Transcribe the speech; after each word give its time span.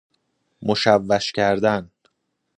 مشوش 0.61 1.31
کردن 1.31 1.91